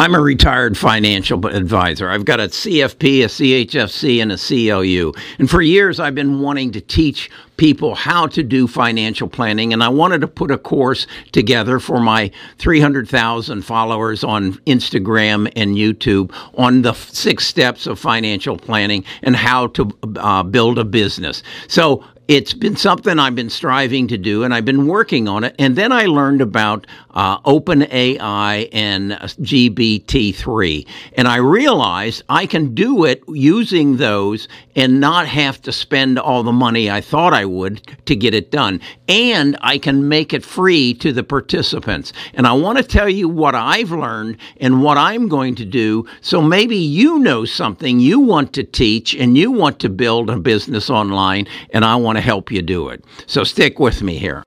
I'm 0.00 0.14
a 0.14 0.20
retired 0.20 0.78
financial 0.78 1.46
advisor. 1.46 2.08
I've 2.08 2.24
got 2.24 2.40
a 2.40 2.44
CFP, 2.44 3.22
a 3.22 3.26
CHFC, 3.26 4.22
and 4.22 4.32
a 4.32 4.38
CLU. 4.38 5.12
And 5.38 5.50
for 5.50 5.60
years, 5.60 6.00
I've 6.00 6.14
been 6.14 6.40
wanting 6.40 6.72
to 6.72 6.80
teach 6.80 7.30
people 7.58 7.94
how 7.94 8.26
to 8.28 8.42
do 8.42 8.66
financial 8.66 9.28
planning. 9.28 9.74
And 9.74 9.82
I 9.84 9.90
wanted 9.90 10.22
to 10.22 10.26
put 10.26 10.50
a 10.50 10.56
course 10.56 11.06
together 11.32 11.78
for 11.78 12.00
my 12.00 12.30
300,000 12.56 13.60
followers 13.60 14.24
on 14.24 14.54
Instagram 14.64 15.52
and 15.54 15.76
YouTube 15.76 16.32
on 16.54 16.80
the 16.80 16.94
six 16.94 17.46
steps 17.46 17.86
of 17.86 17.98
financial 17.98 18.56
planning 18.56 19.04
and 19.22 19.36
how 19.36 19.66
to 19.66 19.90
uh, 20.16 20.42
build 20.42 20.78
a 20.78 20.84
business. 20.84 21.42
So 21.68 22.02
it's 22.30 22.54
been 22.54 22.76
something 22.76 23.18
I've 23.18 23.34
been 23.34 23.50
striving 23.50 24.06
to 24.06 24.16
do, 24.16 24.44
and 24.44 24.54
I've 24.54 24.64
been 24.64 24.86
working 24.86 25.26
on 25.26 25.42
it. 25.42 25.56
And 25.58 25.74
then 25.74 25.90
I 25.90 26.06
learned 26.06 26.40
about 26.40 26.86
uh, 27.10 27.40
OpenAI 27.40 28.68
and 28.72 29.10
GPT-3, 29.10 30.86
and 31.14 31.26
I 31.26 31.38
realized 31.38 32.22
I 32.28 32.46
can 32.46 32.72
do 32.72 33.04
it 33.04 33.24
using 33.26 33.96
those 33.96 34.46
and 34.76 35.00
not 35.00 35.26
have 35.26 35.60
to 35.62 35.72
spend 35.72 36.20
all 36.20 36.44
the 36.44 36.52
money 36.52 36.88
I 36.88 37.00
thought 37.00 37.34
I 37.34 37.44
would 37.44 37.82
to 38.06 38.14
get 38.14 38.32
it 38.32 38.52
done. 38.52 38.80
And 39.08 39.56
I 39.60 39.78
can 39.78 40.08
make 40.08 40.32
it 40.32 40.44
free 40.44 40.94
to 40.94 41.12
the 41.12 41.24
participants. 41.24 42.12
And 42.34 42.46
I 42.46 42.52
want 42.52 42.78
to 42.78 42.84
tell 42.84 43.08
you 43.08 43.28
what 43.28 43.56
I've 43.56 43.90
learned 43.90 44.36
and 44.58 44.84
what 44.84 44.96
I'm 44.96 45.26
going 45.26 45.56
to 45.56 45.64
do. 45.64 46.06
So 46.20 46.40
maybe 46.40 46.76
you 46.76 47.18
know 47.18 47.44
something 47.44 47.98
you 47.98 48.20
want 48.20 48.52
to 48.52 48.62
teach 48.62 49.16
and 49.16 49.36
you 49.36 49.50
want 49.50 49.80
to 49.80 49.88
build 49.88 50.30
a 50.30 50.38
business 50.38 50.88
online, 50.88 51.48
and 51.70 51.84
I 51.84 51.96
want 51.96 52.18
to 52.18 52.19
to 52.20 52.26
help 52.26 52.52
you 52.52 52.62
do 52.62 52.88
it. 52.88 53.04
So 53.26 53.44
stick 53.44 53.78
with 53.78 54.02
me 54.02 54.18
here. 54.18 54.44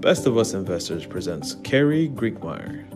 Best 0.00 0.26
of 0.26 0.36
Us 0.36 0.52
Investors 0.52 1.06
presents 1.06 1.54
Carrie 1.62 2.08
Griegmeier. 2.08 2.91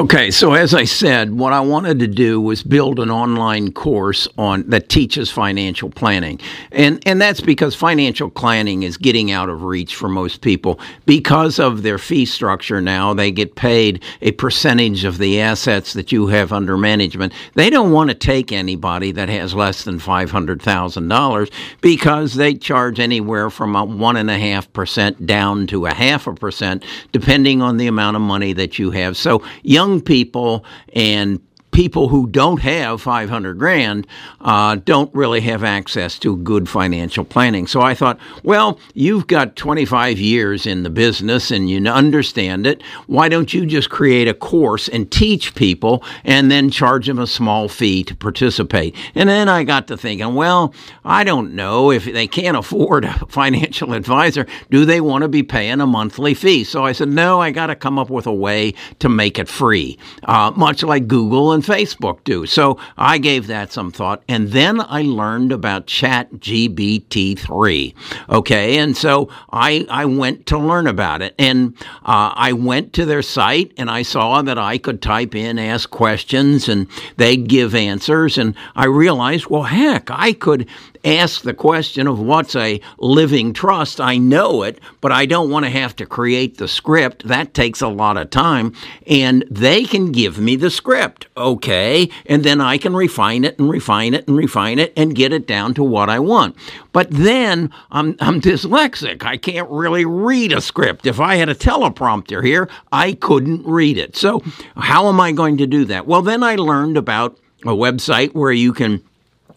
Okay, 0.00 0.30
so 0.30 0.54
as 0.54 0.72
I 0.72 0.84
said, 0.84 1.34
what 1.34 1.52
I 1.52 1.60
wanted 1.60 1.98
to 1.98 2.06
do 2.06 2.40
was 2.40 2.62
build 2.62 2.98
an 3.00 3.10
online 3.10 3.70
course 3.70 4.26
on 4.38 4.62
that 4.70 4.88
teaches 4.88 5.30
financial 5.30 5.90
planning. 5.90 6.40
And 6.72 7.02
and 7.04 7.20
that's 7.20 7.42
because 7.42 7.74
financial 7.74 8.30
planning 8.30 8.82
is 8.82 8.96
getting 8.96 9.30
out 9.30 9.50
of 9.50 9.62
reach 9.62 9.94
for 9.94 10.08
most 10.08 10.40
people 10.40 10.80
because 11.04 11.58
of 11.58 11.82
their 11.82 11.98
fee 11.98 12.24
structure 12.24 12.80
now. 12.80 13.12
They 13.12 13.30
get 13.30 13.56
paid 13.56 14.02
a 14.22 14.32
percentage 14.32 15.04
of 15.04 15.18
the 15.18 15.38
assets 15.38 15.92
that 15.92 16.10
you 16.10 16.28
have 16.28 16.50
under 16.50 16.78
management. 16.78 17.34
They 17.52 17.68
don't 17.68 17.92
want 17.92 18.08
to 18.08 18.14
take 18.14 18.52
anybody 18.52 19.12
that 19.12 19.28
has 19.28 19.54
less 19.54 19.84
than 19.84 19.98
$500,000 19.98 21.52
because 21.82 22.34
they 22.36 22.54
charge 22.54 22.98
anywhere 22.98 23.50
from 23.50 23.76
a 23.76 23.86
1.5% 23.86 25.26
down 25.26 25.66
to 25.66 25.84
a 25.84 25.92
half 25.92 26.26
a 26.26 26.32
percent, 26.32 26.86
depending 27.12 27.60
on 27.60 27.76
the 27.76 27.86
amount 27.86 28.16
of 28.16 28.22
money 28.22 28.54
that 28.54 28.78
you 28.78 28.92
have. 28.92 29.14
So 29.14 29.42
young 29.62 29.89
young 29.90 30.00
people 30.00 30.64
and 30.94 31.40
people 31.72 32.08
who 32.08 32.26
don't 32.26 32.60
have 32.60 33.00
500 33.00 33.58
grand 33.58 34.06
uh, 34.40 34.76
don't 34.76 35.12
really 35.14 35.40
have 35.40 35.62
access 35.64 36.18
to 36.18 36.36
good 36.38 36.68
financial 36.68 37.24
planning. 37.24 37.66
So 37.66 37.80
I 37.80 37.94
thought, 37.94 38.18
well, 38.42 38.78
you've 38.94 39.26
got 39.26 39.56
25 39.56 40.18
years 40.18 40.66
in 40.66 40.82
the 40.82 40.90
business 40.90 41.50
and 41.50 41.70
you 41.70 41.80
understand 41.86 42.66
it. 42.66 42.82
Why 43.06 43.28
don't 43.28 43.52
you 43.52 43.66
just 43.66 43.90
create 43.90 44.28
a 44.28 44.34
course 44.34 44.88
and 44.88 45.10
teach 45.10 45.54
people 45.54 46.04
and 46.24 46.50
then 46.50 46.70
charge 46.70 47.06
them 47.06 47.18
a 47.18 47.26
small 47.26 47.68
fee 47.68 48.04
to 48.04 48.16
participate? 48.16 48.94
And 49.14 49.28
then 49.28 49.48
I 49.48 49.64
got 49.64 49.88
to 49.88 49.96
thinking, 49.96 50.34
well, 50.34 50.74
I 51.04 51.24
don't 51.24 51.54
know 51.54 51.90
if 51.90 52.04
they 52.04 52.26
can't 52.26 52.56
afford 52.56 53.04
a 53.04 53.12
financial 53.28 53.92
advisor, 53.92 54.46
do 54.70 54.84
they 54.84 55.00
want 55.00 55.22
to 55.22 55.28
be 55.28 55.42
paying 55.42 55.80
a 55.80 55.86
monthly 55.86 56.34
fee? 56.34 56.64
So 56.64 56.84
I 56.84 56.92
said, 56.92 57.08
no, 57.08 57.40
I 57.40 57.50
got 57.50 57.66
to 57.66 57.76
come 57.76 57.98
up 57.98 58.10
with 58.10 58.26
a 58.26 58.32
way 58.32 58.74
to 58.98 59.08
make 59.08 59.38
it 59.38 59.48
free, 59.48 59.98
uh, 60.24 60.52
much 60.56 60.82
like 60.82 61.06
Google 61.06 61.52
and 61.52 61.59
Facebook 61.62 62.24
do. 62.24 62.46
So 62.46 62.78
I 62.96 63.18
gave 63.18 63.46
that 63.46 63.72
some 63.72 63.90
thought. 63.90 64.22
And 64.28 64.48
then 64.48 64.80
I 64.80 65.02
learned 65.02 65.52
about 65.52 65.86
Chat 65.86 66.32
GBT 66.34 67.38
3. 67.38 67.94
Okay. 68.28 68.78
And 68.78 68.96
so 68.96 69.28
I, 69.52 69.86
I 69.90 70.04
went 70.04 70.46
to 70.46 70.58
learn 70.58 70.86
about 70.86 71.22
it. 71.22 71.34
And 71.38 71.74
uh, 72.04 72.32
I 72.34 72.52
went 72.52 72.92
to 72.94 73.04
their 73.04 73.22
site 73.22 73.72
and 73.76 73.90
I 73.90 74.02
saw 74.02 74.42
that 74.42 74.58
I 74.58 74.78
could 74.78 75.02
type 75.02 75.34
in, 75.34 75.58
ask 75.58 75.90
questions, 75.90 76.68
and 76.68 76.86
they'd 77.16 77.48
give 77.48 77.74
answers. 77.74 78.38
And 78.38 78.54
I 78.74 78.86
realized, 78.86 79.46
well, 79.46 79.64
heck, 79.64 80.10
I 80.10 80.32
could 80.32 80.68
ask 81.04 81.42
the 81.42 81.54
question 81.54 82.06
of 82.06 82.18
what's 82.18 82.56
a 82.56 82.80
living 82.98 83.52
trust. 83.52 84.00
I 84.00 84.18
know 84.18 84.62
it, 84.62 84.80
but 85.00 85.12
I 85.12 85.26
don't 85.26 85.50
want 85.50 85.64
to 85.64 85.70
have 85.70 85.96
to 85.96 86.06
create 86.06 86.58
the 86.58 86.68
script. 86.68 87.26
That 87.26 87.54
takes 87.54 87.80
a 87.80 87.88
lot 87.88 88.16
of 88.16 88.30
time. 88.30 88.74
And 89.06 89.44
they 89.50 89.84
can 89.84 90.12
give 90.12 90.38
me 90.38 90.56
the 90.56 90.70
script, 90.70 91.26
okay? 91.36 92.10
And 92.26 92.44
then 92.44 92.60
I 92.60 92.78
can 92.78 92.94
refine 92.94 93.44
it 93.44 93.58
and 93.58 93.70
refine 93.70 94.14
it 94.14 94.26
and 94.28 94.36
refine 94.36 94.78
it 94.78 94.92
and 94.96 95.14
get 95.14 95.32
it 95.32 95.46
down 95.46 95.74
to 95.74 95.84
what 95.84 96.08
I 96.08 96.18
want. 96.18 96.56
But 96.92 97.10
then 97.10 97.72
I'm, 97.90 98.16
I'm 98.20 98.40
dyslexic. 98.40 99.24
I 99.24 99.36
can't 99.36 99.68
really 99.70 100.04
read 100.04 100.52
a 100.52 100.60
script. 100.60 101.06
If 101.06 101.20
I 101.20 101.36
had 101.36 101.48
a 101.48 101.54
teleprompter 101.54 102.44
here, 102.44 102.68
I 102.92 103.12
couldn't 103.12 103.66
read 103.66 103.98
it. 103.98 104.16
So, 104.16 104.42
how 104.76 105.08
am 105.08 105.20
I 105.20 105.32
going 105.32 105.58
to 105.58 105.66
do 105.66 105.84
that? 105.86 106.06
Well, 106.06 106.22
then 106.22 106.42
I 106.42 106.56
learned 106.56 106.96
about 106.96 107.38
a 107.62 107.72
website 107.72 108.32
where 108.32 108.52
you 108.52 108.72
can 108.72 109.02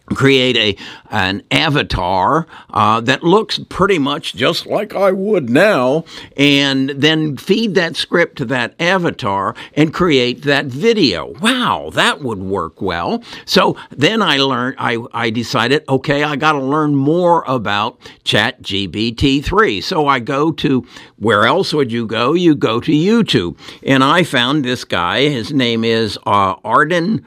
create 0.06 0.56
a 0.56 0.76
an 1.10 1.42
avatar 1.50 2.46
uh, 2.70 3.00
that 3.00 3.22
looks 3.22 3.58
pretty 3.58 3.98
much 3.98 4.34
just 4.34 4.66
like 4.66 4.94
I 4.94 5.12
would 5.12 5.48
now, 5.48 6.04
and 6.36 6.90
then 6.90 7.36
feed 7.36 7.74
that 7.74 7.96
script 7.96 8.36
to 8.36 8.44
that 8.46 8.74
avatar 8.78 9.54
and 9.74 9.94
create 9.94 10.42
that 10.42 10.66
video. 10.66 11.32
Wow, 11.40 11.90
that 11.94 12.20
would 12.20 12.40
work 12.40 12.82
well. 12.82 13.22
So 13.46 13.76
then 13.90 14.20
I 14.20 14.36
learned. 14.38 14.76
I 14.78 14.98
I 15.12 15.30
decided, 15.30 15.84
okay, 15.88 16.22
I 16.22 16.36
got 16.36 16.52
to 16.52 16.60
learn 16.60 16.94
more 16.94 17.44
about 17.46 17.98
Chat 18.24 18.62
GBT 18.62 19.44
three. 19.44 19.80
So 19.80 20.06
I 20.06 20.18
go 20.18 20.52
to 20.52 20.86
where 21.16 21.44
else 21.46 21.72
would 21.72 21.90
you 21.90 22.06
go? 22.06 22.34
You 22.34 22.54
go 22.54 22.80
to 22.80 22.92
YouTube, 22.92 23.58
and 23.82 24.04
I 24.04 24.22
found 24.24 24.64
this 24.64 24.84
guy. 24.84 25.28
His 25.28 25.52
name 25.52 25.84
is 25.84 26.18
uh, 26.26 26.56
Arden. 26.64 27.24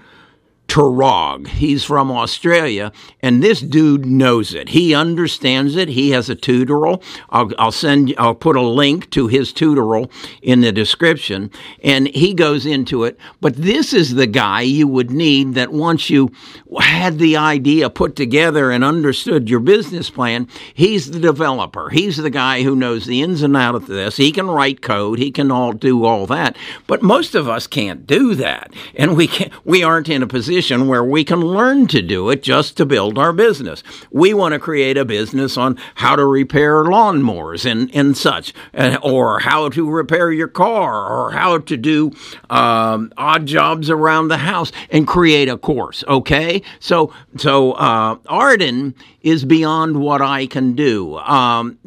Turog. 0.78 1.48
He's 1.48 1.84
from 1.84 2.12
Australia, 2.12 2.92
and 3.24 3.42
this 3.42 3.62
dude 3.62 4.06
knows 4.06 4.54
it. 4.54 4.70
He 4.70 4.94
understands 4.94 5.76
it. 5.76 5.90
He 5.90 6.12
has 6.12 6.30
a 6.30 6.36
tutorial. 6.36 7.02
I'll, 7.32 7.50
I'll 7.58 7.72
send. 7.72 8.14
I'll 8.20 8.36
put 8.36 8.56
a 8.56 8.62
link 8.62 9.10
to 9.10 9.26
his 9.26 9.52
tutorial 9.52 10.12
in 10.44 10.62
the 10.62 10.72
description, 10.72 11.50
and 11.84 12.08
he 12.10 12.36
goes 12.36 12.68
into 12.68 13.06
it. 13.06 13.18
But 13.42 13.56
this 13.56 13.92
is 13.92 14.14
the 14.14 14.28
guy 14.28 14.62
you 14.62 14.88
would 14.88 15.10
need 15.10 15.56
that 15.56 15.74
once 15.74 16.12
you 16.12 16.32
had 16.80 17.18
the 17.18 17.38
idea 17.38 17.90
put 17.90 18.16
together 18.16 18.70
and 18.70 18.84
understood 18.84 19.50
your 19.50 19.62
business 19.62 20.12
plan, 20.12 20.48
he's 20.76 21.10
the 21.10 21.20
developer. 21.20 21.90
He's 21.90 22.18
the 22.18 22.30
guy 22.30 22.62
who 22.62 22.76
knows 22.76 23.08
the 23.08 23.24
ins 23.24 23.42
and 23.42 23.58
outs 23.58 23.78
of 23.78 23.88
this. 23.88 24.18
He 24.18 24.32
can 24.32 24.46
write 24.46 24.84
code. 24.84 25.18
He 25.18 25.32
can 25.32 25.50
all 25.50 25.72
do 25.72 26.06
all 26.06 26.28
that. 26.28 26.56
But 26.86 27.02
most 27.02 27.34
of 27.34 27.50
us 27.50 27.66
can't 27.66 28.06
do 28.06 28.36
that, 28.36 28.72
and 28.94 29.18
we 29.18 29.26
can't, 29.26 29.52
We 29.66 29.82
aren't 29.82 30.08
in 30.08 30.22
a 30.22 30.28
position 30.28 30.67
position 30.68 30.88
where 30.90 31.04
we 31.04 31.24
can 31.24 31.40
learn 31.40 31.88
to 31.88 32.02
do 32.02 32.30
it 32.30 32.44
just 32.44 32.76
to 32.76 32.86
build 32.86 33.18
our 33.18 33.32
business. 33.32 33.84
We 34.12 34.34
want 34.34 34.54
to 34.54 34.60
create 34.60 34.98
a 34.98 35.06
business 35.06 35.58
on 35.58 35.78
how 35.96 36.18
to 36.18 36.26
repair 36.26 36.84
lawnmowers 36.84 37.66
and, 37.66 37.90
and 37.96 38.18
such, 38.18 38.54
or 39.02 39.40
how 39.40 39.70
to 39.70 39.90
repair 39.90 40.32
your 40.32 40.50
car, 40.50 41.08
or 41.10 41.32
how 41.32 41.60
to 41.60 41.78
do 41.78 42.12
um, 42.50 43.14
odd 43.18 43.46
jobs 43.46 43.90
around 43.90 44.28
the 44.28 44.38
house 44.38 44.74
and 44.90 45.08
create 45.08 45.48
a 45.48 45.58
course. 45.58 46.04
Okay, 46.08 46.62
so 46.80 47.14
so 47.38 47.72
uh, 47.74 48.18
Arden 48.28 48.94
is 49.22 49.46
beyond 49.46 50.02
what 50.02 50.22
I 50.22 50.48
can 50.48 50.74
do, 50.74 51.18
um, 51.18 51.78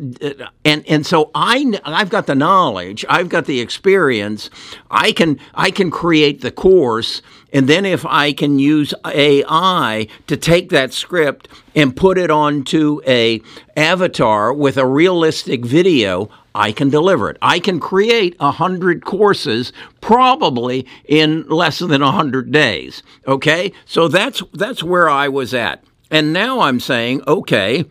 and 0.64 0.84
and 0.88 1.06
so 1.06 1.30
I 1.34 1.80
I've 1.84 2.10
got 2.10 2.26
the 2.26 2.34
knowledge, 2.34 3.04
I've 3.08 3.28
got 3.28 3.44
the 3.44 3.60
experience, 3.60 4.48
I 4.90 5.12
can 5.12 5.38
I 5.54 5.70
can 5.70 5.90
create 5.90 6.40
the 6.40 6.50
course 6.50 7.20
and 7.52 7.68
then 7.68 7.84
if 7.84 8.06
I 8.06 8.32
can 8.32 8.58
use 8.58 8.94
AI 9.04 10.06
to 10.26 10.36
take 10.36 10.70
that 10.70 10.92
script 10.92 11.48
and 11.74 11.96
put 11.96 12.18
it 12.18 12.30
onto 12.30 13.00
a 13.06 13.40
avatar 13.76 14.52
with 14.52 14.76
a 14.76 14.86
realistic 14.86 15.64
video, 15.64 16.30
I 16.54 16.72
can 16.72 16.90
deliver 16.90 17.30
it. 17.30 17.38
I 17.40 17.58
can 17.60 17.80
create 17.80 18.36
a 18.40 18.50
hundred 18.50 19.04
courses 19.04 19.72
probably 20.00 20.86
in 21.04 21.46
less 21.48 21.78
than 21.78 22.02
a 22.02 22.12
hundred 22.12 22.50
days. 22.50 23.02
Okay, 23.26 23.72
so 23.84 24.08
that's 24.08 24.42
that's 24.52 24.82
where 24.82 25.08
I 25.08 25.28
was 25.28 25.54
at, 25.54 25.84
and 26.10 26.32
now 26.32 26.60
I'm 26.60 26.80
saying, 26.80 27.22
okay, 27.26 27.84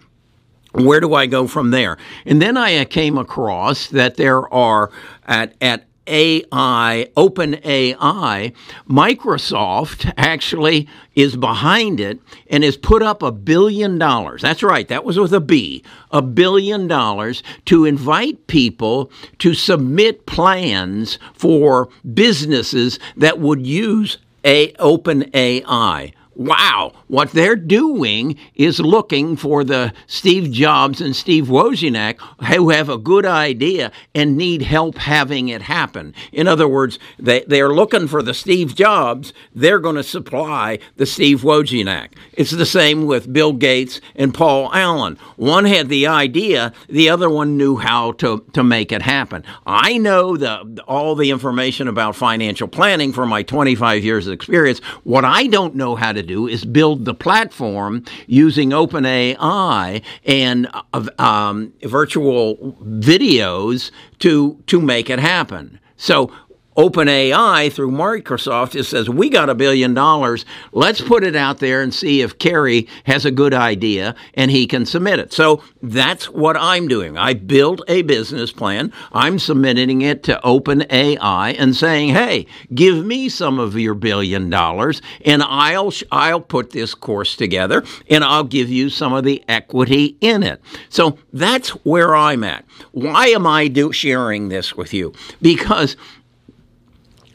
where 0.74 1.00
do 1.00 1.14
I 1.14 1.26
go 1.26 1.48
from 1.48 1.72
there? 1.72 1.98
And 2.26 2.42
then 2.42 2.58
I 2.58 2.86
came 2.86 3.18
across 3.18 3.88
that 3.88 4.18
there 4.18 4.52
are 4.54 4.92
at 5.26 5.56
at 5.62 5.86
AI, 6.10 7.08
OpenAI, 7.16 8.54
Microsoft 8.90 10.12
actually 10.18 10.88
is 11.16 11.38
behind 11.38 12.00
it 12.00 12.20
and 12.50 12.64
has 12.64 12.78
put 12.78 13.04
up 13.04 13.22
a 13.22 13.32
billion 13.32 13.98
dollars. 13.98 14.42
That's 14.42 14.64
right, 14.64 14.88
that 14.88 15.06
was 15.06 15.20
with 15.20 15.34
a 15.34 15.40
B, 15.40 15.84
a 16.12 16.22
billion 16.22 16.88
dollars 16.88 17.44
to 17.66 17.86
invite 17.86 18.48
people 18.48 19.12
to 19.40 19.54
submit 19.54 20.26
plans 20.26 21.20
for 21.34 21.90
businesses 22.14 23.00
that 23.16 23.40
would 23.40 23.66
use 23.66 24.18
a 24.44 24.72
OpenAI 24.74 26.14
wow, 26.40 26.94
what 27.08 27.32
they're 27.32 27.58
doing 27.58 28.38
is 28.56 28.80
looking 28.80 29.36
for 29.36 29.66
the 29.66 29.92
Steve 30.08 30.54
Jobs 30.54 31.02
and 31.02 31.14
Steve 31.14 31.48
Wozniak 31.48 32.18
who 32.46 32.70
have 32.70 32.88
a 32.88 32.98
good 32.98 33.26
idea 33.26 33.92
and 34.16 34.38
need 34.38 34.62
help 34.62 34.98
having 34.98 35.50
it 35.50 35.64
happen. 35.64 36.16
In 36.32 36.48
other 36.48 36.66
words, 36.68 36.98
they, 37.20 37.42
they're 37.42 37.74
looking 37.74 38.08
for 38.08 38.24
the 38.24 38.34
Steve 38.34 38.74
Jobs, 38.74 39.34
they're 39.54 39.80
going 39.80 39.98
to 39.98 40.04
supply 40.04 40.80
the 40.96 41.06
Steve 41.06 41.42
Wozniak. 41.42 42.14
It's 42.32 42.52
the 42.52 42.66
same 42.66 43.06
with 43.06 43.34
Bill 43.34 43.52
Gates 43.52 44.00
and 44.16 44.34
Paul 44.34 44.74
Allen. 44.74 45.18
One 45.36 45.66
had 45.66 45.90
the 45.90 46.08
idea, 46.08 46.72
the 46.88 47.10
other 47.10 47.30
one 47.30 47.58
knew 47.58 47.76
how 47.76 48.14
to, 48.14 48.46
to 48.54 48.64
make 48.64 48.94
it 48.94 49.02
happen. 49.02 49.44
I 49.66 49.98
know 49.98 50.38
the, 50.38 50.82
all 50.88 51.16
the 51.16 51.32
information 51.32 51.90
about 51.90 52.16
financial 52.16 52.70
planning 52.70 53.12
from 53.12 53.28
my 53.28 53.44
25 53.44 54.06
years 54.06 54.26
of 54.26 54.32
experience. 54.32 54.80
What 55.04 55.26
I 55.26 55.48
don't 55.48 55.76
know 55.76 55.98
how 55.98 56.14
to 56.14 56.29
do 56.30 56.48
is 56.48 56.66
build 56.66 57.06
the 57.06 57.14
platform 57.14 58.04
using 58.28 58.70
OpenAI 58.72 60.02
and 60.26 60.68
uh, 60.94 61.08
um, 61.18 61.74
virtual 61.84 62.76
videos 62.84 63.92
to 64.20 64.32
to 64.68 64.82
make 64.82 65.10
it 65.10 65.20
happen. 65.20 65.80
So 65.98 66.32
OpenAI 66.78 67.72
through 67.72 67.92
Microsoft 67.92 68.76
it 68.76 68.86
says 68.86 69.10
we 69.10 69.30
got 69.30 69.50
a 69.50 69.56
billion 69.56 69.94
dollars. 69.94 70.46
Let's 70.72 71.02
put 71.02 71.24
it 71.24 71.36
out 71.36 71.60
there 71.60 71.82
and 71.82 71.94
see 71.94 72.22
if 72.22 72.38
Kerry 72.40 72.88
has 73.04 73.26
a 73.26 73.32
good 73.32 73.54
idea 73.54 74.16
and 74.36 74.50
he 74.50 74.66
can 74.66 74.86
submit 74.86 75.20
it. 75.20 75.34
So 75.34 75.62
that's 75.82 76.30
what 76.30 76.56
I'm 76.58 76.88
doing. 76.88 77.18
I 77.18 77.34
built 77.34 77.82
a 77.88 78.04
business 78.04 78.52
plan. 78.52 78.94
I'm 79.12 79.40
submitting 79.40 80.02
it 80.02 80.24
to 80.24 80.40
OpenAI 80.44 81.56
and 81.58 81.76
saying, 81.76 82.10
"Hey, 82.10 82.46
give 82.74 83.06
me 83.06 83.30
some 83.30 83.60
of 83.60 83.78
your 83.78 83.96
billion 83.96 84.50
dollars 84.50 85.02
and 85.26 85.44
I'll 85.44 85.92
I'll 86.12 86.42
put 86.42 86.72
this 86.72 86.94
course 86.94 87.36
together 87.36 87.84
and 88.10 88.24
I'll 88.24 88.44
give 88.46 88.70
you 88.70 88.90
some 88.90 89.12
of 89.12 89.24
the 89.26 89.44
equity 89.50 90.18
in 90.22 90.44
it." 90.44 90.62
So 90.90 91.18
that's 91.34 91.70
where 91.86 92.16
I'm 92.16 92.44
at. 92.44 92.64
Why 92.92 93.28
am 93.28 93.46
I 93.46 93.68
do, 93.68 93.92
sharing 93.92 94.50
this 94.50 94.78
with 94.78 94.94
you? 94.94 95.14
Because 95.42 95.98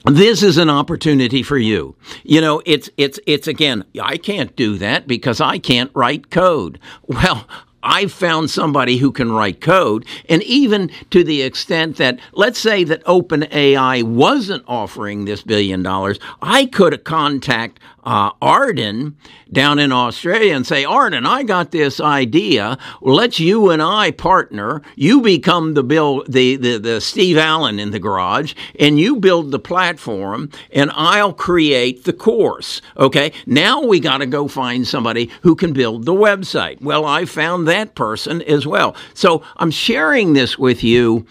this 0.05 0.43
is 0.43 0.59
an 0.59 0.69
opportunity 0.69 1.43
for 1.43 1.56
you. 1.56 1.97
You 2.25 2.41
know, 2.41 2.62
it's 2.67 2.91
it's 2.97 3.19
it's 3.27 3.49
again, 3.49 3.85
I 4.01 4.19
can't 4.19 4.55
do 4.55 4.77
that 4.79 5.06
because 5.06 5.41
I 5.41 5.59
can't 5.59 5.91
write 5.95 6.31
code. 6.31 6.79
Well, 7.06 7.47
I've 7.83 8.12
found 8.12 8.51
somebody 8.51 8.97
who 8.97 9.12
can 9.12 9.31
write 9.31 9.61
code, 9.61 10.06
and 10.29 10.43
even 10.43 10.91
to 11.11 11.23
the 11.23 11.43
extent 11.43 11.99
that, 11.99 12.19
let's 12.33 12.59
say 12.59 12.83
that 12.85 13.05
OpenAI 13.05 14.03
wasn't 14.03 14.65
offering 14.67 15.27
this 15.27 15.43
billion 15.43 15.83
dollars, 15.83 16.19
I 16.41 16.65
could 16.65 17.05
contact 17.05 17.81
uh, 18.05 18.31
Arden 18.41 19.17
down 19.51 19.79
in 19.79 19.93
Australia 19.93 20.55
and 20.55 20.67
say, 20.67 20.85
Arden, 20.85 21.27
I 21.27 21.43
got 21.43 21.71
this 21.71 22.01
idea. 22.01 22.79
Let's 23.01 23.41
you 23.41 23.71
and 23.71 23.83
I 23.83 24.11
partner. 24.11 24.83
You 24.97 25.21
become 25.21 25.75
the 25.75 25.83
Bill, 25.83 26.25
the, 26.29 26.56
the, 26.56 26.79
the 26.79 27.01
Steve 27.01 27.37
Allen 27.37 27.79
in 27.79 27.91
the 27.91 27.99
garage, 27.99 28.55
and 28.79 28.99
you 28.99 29.17
build 29.17 29.51
the 29.51 29.59
platform, 29.59 30.51
and 30.73 30.91
I'll 30.95 31.33
create 31.33 32.05
the 32.05 32.12
course. 32.12 32.83
Okay. 32.97 33.33
Now 33.47 33.83
we 33.83 34.01
got 34.01 34.19
to 34.19 34.27
go 34.27 34.49
find 34.49 34.87
somebody 34.87 35.31
who 35.43 35.55
can 35.55 35.73
build 35.73 36.05
the 36.05 36.15
website. 36.15 36.81
Well, 36.81 37.05
I 37.05 37.25
found 37.25 37.67
that 37.69 37.95
person 37.95 38.43
as 38.43 38.67
well. 38.67 38.95
So 39.15 39.43
I'm 39.56 39.71
sharing 39.71 40.35
this 40.35 40.59
with 40.59 40.85
you 40.85 41.27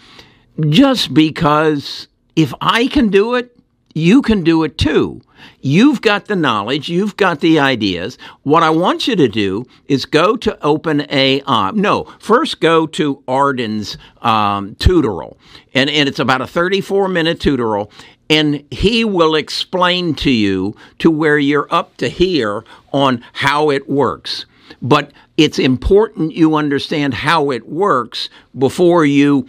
just 0.68 1.14
because 1.14 2.08
if 2.36 2.52
I 2.60 2.86
can 2.88 3.08
do 3.08 3.34
it, 3.34 3.53
you 3.94 4.20
can 4.22 4.42
do 4.42 4.64
it 4.64 4.76
too. 4.76 5.22
You've 5.60 6.00
got 6.00 6.26
the 6.26 6.36
knowledge, 6.36 6.88
you've 6.88 7.16
got 7.16 7.40
the 7.40 7.58
ideas. 7.60 8.18
What 8.42 8.62
I 8.62 8.70
want 8.70 9.06
you 9.06 9.16
to 9.16 9.28
do 9.28 9.64
is 9.86 10.04
go 10.04 10.36
to 10.36 10.58
OpenAI. 10.62 11.74
No, 11.74 12.04
first 12.18 12.60
go 12.60 12.86
to 12.88 13.22
Arden's 13.28 13.96
um, 14.20 14.74
tutorial, 14.76 15.38
and, 15.72 15.88
and 15.88 16.08
it's 16.08 16.18
about 16.18 16.40
a 16.40 16.46
34 16.46 17.08
minute 17.08 17.40
tutorial, 17.40 17.90
and 18.28 18.64
he 18.70 19.04
will 19.04 19.34
explain 19.34 20.14
to 20.16 20.30
you 20.30 20.74
to 20.98 21.10
where 21.10 21.38
you're 21.38 21.68
up 21.70 21.96
to 21.98 22.08
here 22.08 22.64
on 22.92 23.24
how 23.34 23.70
it 23.70 23.88
works. 23.88 24.46
But 24.82 25.12
it's 25.36 25.58
important 25.58 26.32
you 26.32 26.54
understand 26.54 27.14
how 27.14 27.50
it 27.50 27.68
works 27.68 28.28
before 28.56 29.04
you 29.04 29.46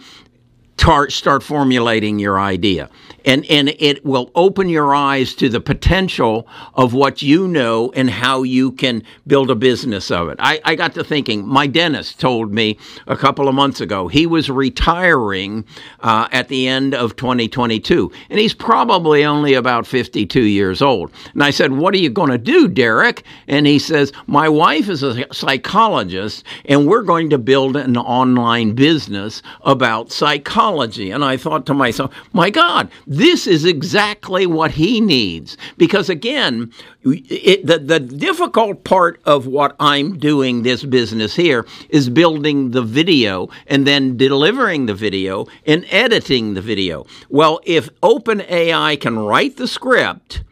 tar- 0.86 1.10
start 1.10 1.42
formulating 1.42 2.20
your 2.20 2.38
idea. 2.38 2.88
And, 3.24 3.44
and 3.46 3.70
it 3.80 4.04
will 4.04 4.30
open 4.36 4.68
your 4.68 4.94
eyes 4.94 5.34
to 5.34 5.48
the 5.48 5.60
potential 5.60 6.46
of 6.74 6.94
what 6.94 7.22
you 7.22 7.48
know 7.48 7.90
and 7.96 8.08
how 8.08 8.44
you 8.44 8.70
can 8.70 9.02
build 9.26 9.50
a 9.50 9.56
business 9.56 10.12
of 10.12 10.28
it. 10.28 10.36
I, 10.38 10.60
I 10.64 10.76
got 10.76 10.94
to 10.94 11.02
thinking, 11.02 11.44
my 11.44 11.66
dentist 11.66 12.20
told 12.20 12.54
me 12.54 12.78
a 13.08 13.16
couple 13.16 13.48
of 13.48 13.54
months 13.56 13.80
ago 13.80 14.06
he 14.06 14.26
was 14.26 14.48
retiring 14.48 15.64
uh, 16.00 16.28
at 16.30 16.46
the 16.46 16.68
end 16.68 16.94
of 16.94 17.16
2022, 17.16 18.12
and 18.30 18.38
he's 18.38 18.54
probably 18.54 19.24
only 19.24 19.54
about 19.54 19.88
52 19.88 20.40
years 20.40 20.80
old. 20.80 21.10
And 21.32 21.42
I 21.42 21.50
said, 21.50 21.72
What 21.72 21.94
are 21.94 21.98
you 21.98 22.10
going 22.10 22.30
to 22.30 22.38
do, 22.38 22.68
Derek? 22.68 23.24
And 23.48 23.66
he 23.66 23.80
says, 23.80 24.12
My 24.28 24.48
wife 24.48 24.88
is 24.88 25.02
a 25.02 25.26
psychologist, 25.34 26.44
and 26.66 26.86
we're 26.86 27.02
going 27.02 27.30
to 27.30 27.38
build 27.38 27.74
an 27.74 27.96
online 27.96 28.74
business 28.74 29.42
about 29.62 30.12
psychology 30.12 30.75
And 30.76 31.24
I 31.24 31.36
thought 31.36 31.66
to 31.66 31.74
myself, 31.74 32.14
my 32.32 32.50
God, 32.50 32.90
this 33.06 33.46
is 33.46 33.64
exactly 33.64 34.46
what 34.46 34.72
he 34.72 35.00
needs. 35.00 35.56
Because 35.76 36.08
again, 36.08 36.72
it, 37.04 37.66
the, 37.66 37.78
the 37.78 38.00
difficult 38.00 38.84
part 38.84 39.20
of 39.24 39.46
what 39.46 39.76
I'm 39.80 40.18
doing 40.18 40.62
this 40.62 40.84
business 40.84 41.34
here 41.36 41.66
is 41.88 42.08
building 42.08 42.70
the 42.70 42.82
video 42.82 43.48
and 43.66 43.86
then 43.86 44.16
delivering 44.16 44.86
the 44.86 44.94
video 44.94 45.46
and 45.66 45.84
editing 45.90 46.54
the 46.54 46.62
video. 46.62 47.06
Well, 47.28 47.60
if 47.64 47.88
OpenAI 48.00 49.00
can 49.00 49.18
write 49.18 49.56
the 49.56 49.68
script, 49.68 50.42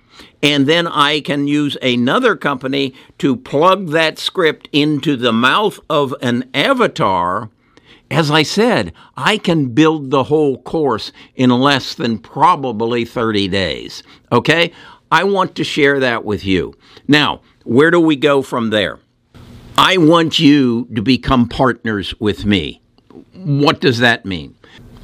and 0.43 0.67
then 0.67 0.87
I 0.87 1.21
can 1.21 1.49
use 1.49 1.79
another 1.81 2.37
company 2.37 2.95
to 3.17 3.35
plug 3.35 3.89
that 3.89 4.19
script 4.19 4.69
into 4.73 5.17
the 5.17 5.33
mouth 5.33 5.81
of 5.89 6.15
an 6.21 6.51
avatar 6.53 7.49
as 8.15 8.31
I 8.31 8.45
said, 8.45 8.93
I 9.17 9.39
can 9.39 9.71
build 9.71 10.11
the 10.11 10.25
whole 10.25 10.59
course 10.63 11.11
in 11.35 11.51
less 11.51 11.95
than 11.95 12.19
probably 12.19 13.05
30 13.05 13.49
days. 13.49 14.05
Okay? 14.31 14.73
I 15.11 15.25
want 15.25 15.57
to 15.57 15.65
share 15.65 15.99
that 16.01 16.25
with 16.25 16.45
you. 16.45 16.75
Now, 17.09 17.41
where 17.65 17.91
do 17.91 17.99
we 17.99 18.15
go 18.15 18.41
from 18.41 18.71
there? 18.71 19.01
I 19.77 19.97
want 19.97 20.39
you 20.39 20.87
to 20.95 21.03
become 21.03 21.49
partners 21.49 22.15
with 22.21 22.45
me. 22.45 22.81
What 23.33 23.81
does 23.81 23.99
that 23.99 24.25
mean? 24.25 24.55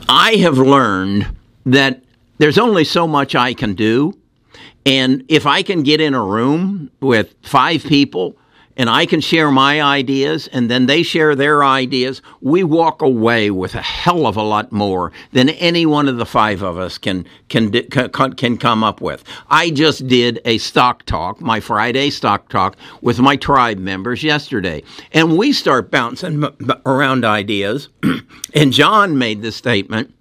I 0.09 0.37
have 0.37 0.59
learned 0.59 1.37
that 1.67 2.05
there's 2.39 2.59
only 2.59 2.85
so 2.85 3.09
much 3.09 3.35
I 3.35 3.55
can 3.55 3.75
do. 3.75 4.13
And 4.87 5.25
if 5.29 5.47
I 5.47 5.63
can 5.63 5.83
get 5.83 6.01
in 6.01 6.15
a 6.15 6.25
room 6.25 6.91
with 7.01 7.35
five 7.43 7.83
people 7.83 8.37
and 8.77 8.89
I 8.89 9.07
can 9.07 9.21
share 9.21 9.51
my 9.51 9.83
ideas 9.83 10.49
and 10.53 10.71
then 10.71 10.87
they 10.87 11.03
share 11.03 11.35
their 11.35 11.65
ideas, 11.65 12.23
we 12.41 12.63
walk 12.65 13.03
away 13.03 13.51
with 13.51 13.75
a 13.75 13.83
hell 13.83 14.27
of 14.27 14.37
a 14.37 14.43
lot 14.43 14.73
more 14.73 15.13
than 15.33 15.49
any 15.51 15.87
one 15.87 16.09
of 16.09 16.17
the 16.17 16.27
five 16.27 16.63
of 16.63 16.79
us 16.79 16.99
can 16.99 17.27
can 17.49 17.71
can 17.73 18.59
come 18.59 18.85
up 18.85 19.01
with. 19.01 19.25
I 19.49 19.71
just 19.71 20.07
did 20.07 20.41
a 20.45 20.59
stock 20.59 21.05
talk, 21.05 21.41
my 21.41 21.61
Friday 21.61 22.11
stock 22.11 22.49
talk 22.49 22.77
with 23.01 23.19
my 23.19 23.37
tribe 23.37 23.79
members 23.79 24.23
yesterday, 24.23 24.83
and 25.13 25.37
we 25.37 25.53
start 25.53 25.91
bouncing 25.91 26.45
around 26.87 27.25
ideas. 27.25 27.89
and 28.55 28.73
John 28.73 29.19
made 29.19 29.43
the 29.43 29.53
statement, 29.53 30.15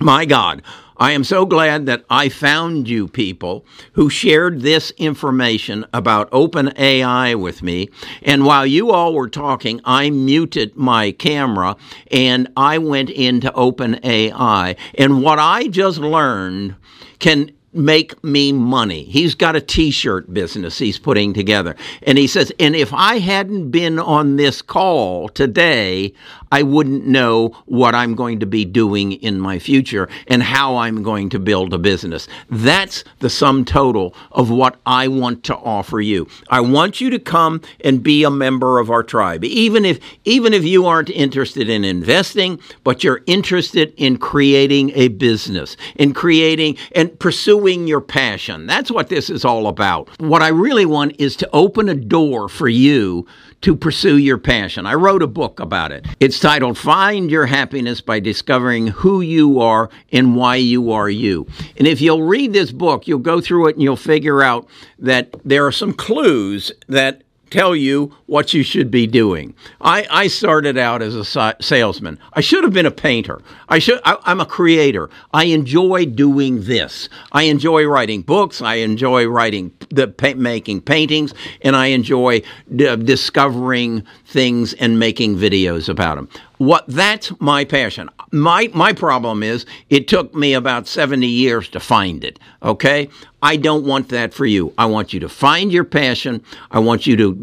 "My 0.00 0.24
God, 0.24 0.62
I 1.00 1.12
am 1.12 1.24
so 1.24 1.46
glad 1.46 1.86
that 1.86 2.04
I 2.10 2.28
found 2.28 2.86
you 2.86 3.08
people 3.08 3.64
who 3.94 4.10
shared 4.10 4.60
this 4.60 4.90
information 4.98 5.86
about 5.94 6.30
OpenAI 6.30 7.40
with 7.40 7.62
me. 7.62 7.88
And 8.22 8.44
while 8.44 8.66
you 8.66 8.90
all 8.90 9.14
were 9.14 9.30
talking, 9.30 9.80
I 9.86 10.10
muted 10.10 10.76
my 10.76 11.12
camera 11.12 11.76
and 12.10 12.48
I 12.54 12.76
went 12.76 13.08
into 13.08 13.50
OpenAI. 13.52 14.76
And 14.98 15.22
what 15.22 15.38
I 15.38 15.68
just 15.68 15.98
learned 15.98 16.76
can 17.18 17.50
make 17.72 18.22
me 18.24 18.52
money. 18.52 19.04
He's 19.04 19.34
got 19.34 19.56
a 19.56 19.60
t 19.60 19.90
shirt 19.90 20.32
business 20.32 20.78
he's 20.78 20.98
putting 20.98 21.32
together. 21.32 21.76
And 22.02 22.18
he 22.18 22.26
says, 22.26 22.52
and 22.58 22.74
if 22.74 22.92
I 22.92 23.18
hadn't 23.18 23.70
been 23.70 23.98
on 23.98 24.36
this 24.36 24.60
call 24.60 25.28
today, 25.28 26.12
I 26.52 26.62
wouldn't 26.64 27.06
know 27.06 27.50
what 27.66 27.94
I'm 27.94 28.16
going 28.16 28.40
to 28.40 28.46
be 28.46 28.64
doing 28.64 29.12
in 29.12 29.38
my 29.38 29.60
future 29.60 30.08
and 30.26 30.42
how 30.42 30.78
I'm 30.78 31.04
going 31.04 31.28
to 31.30 31.38
build 31.38 31.72
a 31.72 31.78
business. 31.78 32.26
That's 32.50 33.04
the 33.20 33.30
sum 33.30 33.64
total 33.64 34.16
of 34.32 34.50
what 34.50 34.80
I 34.84 35.06
want 35.06 35.44
to 35.44 35.56
offer 35.56 36.00
you. 36.00 36.26
I 36.48 36.60
want 36.60 37.00
you 37.00 37.08
to 37.10 37.20
come 37.20 37.60
and 37.84 38.02
be 38.02 38.24
a 38.24 38.30
member 38.30 38.80
of 38.80 38.90
our 38.90 39.04
tribe. 39.04 39.44
Even 39.44 39.84
if 39.84 40.00
even 40.24 40.52
if 40.52 40.64
you 40.64 40.86
aren't 40.86 41.10
interested 41.10 41.68
in 41.68 41.84
investing, 41.84 42.58
but 42.82 43.04
you're 43.04 43.22
interested 43.26 43.94
in 43.96 44.16
creating 44.16 44.90
a 44.96 45.08
business, 45.08 45.76
in 45.96 46.12
creating 46.12 46.76
and 46.96 47.16
pursuing 47.20 47.59
your 47.68 48.00
passion. 48.00 48.66
That's 48.66 48.90
what 48.90 49.08
this 49.08 49.28
is 49.30 49.44
all 49.44 49.66
about. 49.66 50.08
What 50.20 50.42
I 50.42 50.48
really 50.48 50.86
want 50.86 51.20
is 51.20 51.36
to 51.36 51.50
open 51.52 51.88
a 51.88 51.94
door 51.94 52.48
for 52.48 52.68
you 52.68 53.26
to 53.60 53.76
pursue 53.76 54.16
your 54.16 54.38
passion. 54.38 54.86
I 54.86 54.94
wrote 54.94 55.22
a 55.22 55.26
book 55.26 55.60
about 55.60 55.92
it. 55.92 56.06
It's 56.18 56.40
titled 56.40 56.78
Find 56.78 57.30
Your 57.30 57.46
Happiness 57.46 58.00
by 58.00 58.18
Discovering 58.18 58.88
Who 58.88 59.20
You 59.20 59.60
Are 59.60 59.90
and 60.10 60.34
Why 60.34 60.56
You 60.56 60.92
Are 60.92 61.10
You. 61.10 61.46
And 61.76 61.86
if 61.86 62.00
you'll 62.00 62.22
read 62.22 62.52
this 62.52 62.72
book, 62.72 63.06
you'll 63.06 63.18
go 63.18 63.40
through 63.40 63.68
it 63.68 63.76
and 63.76 63.82
you'll 63.82 63.96
figure 63.96 64.42
out 64.42 64.66
that 64.98 65.34
there 65.44 65.66
are 65.66 65.72
some 65.72 65.92
clues 65.92 66.72
that 66.88 67.22
tell 67.50 67.74
you 67.74 68.14
what 68.26 68.54
you 68.54 68.62
should 68.62 68.90
be 68.90 69.06
doing. 69.06 69.54
I, 69.80 70.06
I 70.10 70.26
started 70.28 70.78
out 70.78 71.02
as 71.02 71.14
a 71.14 71.54
salesman. 71.60 72.18
I 72.32 72.40
should 72.40 72.64
have 72.64 72.72
been 72.72 72.86
a 72.86 72.90
painter. 72.90 73.42
I 73.68 73.78
should. 73.78 74.00
I, 74.04 74.16
am 74.26 74.40
a 74.40 74.46
creator. 74.46 75.10
I 75.32 75.44
enjoy 75.44 76.06
doing 76.06 76.64
this. 76.64 77.08
I 77.32 77.44
enjoy 77.44 77.84
writing 77.84 78.22
books. 78.22 78.62
I 78.62 78.76
enjoy 78.76 79.26
writing 79.26 79.70
the 79.90 80.12
making 80.36 80.80
paintings, 80.80 81.34
and 81.62 81.76
I 81.76 81.86
enjoy 81.86 82.42
d- 82.74 82.96
discovering 82.96 84.04
things 84.24 84.72
and 84.74 84.98
making 84.98 85.36
videos 85.36 85.88
about 85.88 86.16
them. 86.16 86.28
What 86.58 86.84
that's 86.88 87.32
my 87.40 87.64
passion. 87.64 88.10
My 88.32 88.70
my 88.74 88.92
problem 88.92 89.42
is 89.42 89.66
it 89.88 90.08
took 90.08 90.34
me 90.34 90.52
about 90.54 90.86
70 90.86 91.26
years 91.26 91.68
to 91.70 91.80
find 91.80 92.22
it. 92.22 92.38
Okay? 92.62 93.08
I 93.42 93.56
don't 93.56 93.86
want 93.86 94.10
that 94.10 94.34
for 94.34 94.44
you. 94.44 94.72
I 94.76 94.84
want 94.86 95.12
you 95.12 95.20
to 95.20 95.28
find 95.28 95.72
your 95.72 95.84
passion. 95.84 96.44
I 96.70 96.78
want 96.78 97.06
you 97.06 97.16
to 97.16 97.34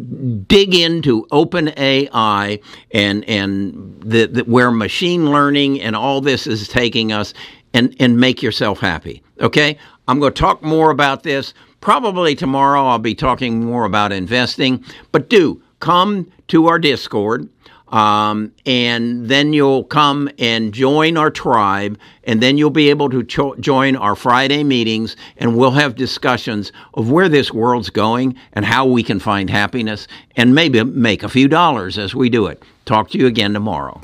dig 0.47 0.75
into 0.75 1.27
open 1.31 1.73
AI 1.77 2.59
and 2.91 3.25
and 3.25 3.99
the, 4.05 4.27
the, 4.27 4.43
where 4.43 4.71
machine 4.71 5.31
learning 5.31 5.81
and 5.81 5.95
all 5.95 6.21
this 6.21 6.45
is 6.45 6.67
taking 6.67 7.11
us 7.11 7.33
and 7.73 7.95
and 7.99 8.19
make 8.19 8.43
yourself 8.43 8.79
happy. 8.79 9.23
Okay? 9.41 9.77
I'm 10.07 10.19
going 10.19 10.33
to 10.33 10.39
talk 10.39 10.61
more 10.61 10.91
about 10.91 11.23
this. 11.23 11.53
Probably 11.81 12.35
tomorrow 12.35 12.85
I'll 12.85 12.99
be 12.99 13.15
talking 13.15 13.65
more 13.65 13.85
about 13.85 14.11
investing, 14.11 14.83
but 15.11 15.29
do 15.29 15.61
come 15.79 16.31
to 16.49 16.67
our 16.67 16.79
Discord. 16.79 17.49
Um, 17.89 18.51
and 18.65 19.29
then 19.29 19.53
you'll 19.53 19.85
come 19.85 20.29
and 20.37 20.73
join 20.73 21.15
our 21.15 21.31
tribe, 21.31 21.97
and 22.25 22.43
then 22.43 22.57
you'll 22.57 22.69
be 22.69 22.89
able 22.89 23.09
to 23.09 23.23
cho- 23.23 23.55
join 23.55 23.95
our 23.95 24.13
Friday 24.13 24.63
meetings, 24.65 25.15
and 25.37 25.55
we'll 25.55 25.71
have 25.71 25.95
discussions 25.95 26.73
of 26.95 27.09
where 27.09 27.29
this 27.29 27.53
world's 27.53 27.89
going 27.89 28.35
and 28.51 28.65
how 28.65 28.85
we 28.85 29.03
can 29.03 29.19
find 29.19 29.49
happiness, 29.49 30.05
and 30.35 30.53
maybe 30.53 30.83
make 30.83 31.23
a 31.23 31.29
few 31.29 31.47
dollars 31.47 31.97
as 31.97 32.13
we 32.13 32.29
do 32.29 32.47
it. 32.47 32.61
Talk 32.83 33.11
to 33.11 33.17
you 33.17 33.25
again 33.25 33.53
tomorrow. 33.53 34.01